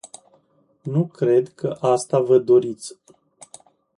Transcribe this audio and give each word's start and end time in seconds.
Nu 0.83 1.07
cred 1.07 1.49
că 1.49 1.77
asta 1.81 2.19
vă 2.19 2.37
doriți. 2.39 2.93